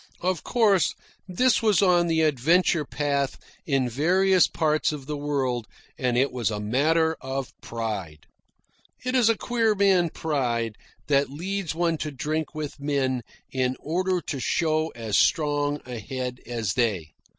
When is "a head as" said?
15.85-16.73